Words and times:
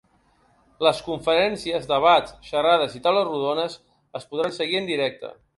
Les 0.85 1.01
conferències, 1.09 1.85
debats, 1.93 2.35
xerrades 2.49 2.97
i 3.01 3.05
taules 3.09 3.29
rodones 3.31 3.79
es 4.23 4.29
podran 4.33 4.61
seguir 4.61 4.83
en 4.85 4.91
directe. 4.95 5.35